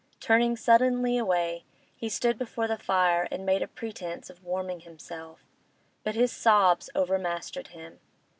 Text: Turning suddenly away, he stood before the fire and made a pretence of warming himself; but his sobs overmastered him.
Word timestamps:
Turning 0.19 0.57
suddenly 0.57 1.15
away, 1.19 1.63
he 1.95 2.09
stood 2.09 2.35
before 2.35 2.67
the 2.67 2.75
fire 2.75 3.27
and 3.29 3.45
made 3.45 3.61
a 3.61 3.67
pretence 3.67 4.31
of 4.31 4.43
warming 4.43 4.79
himself; 4.79 5.45
but 6.03 6.15
his 6.15 6.31
sobs 6.31 6.89
overmastered 6.95 7.67
him. 7.67 7.99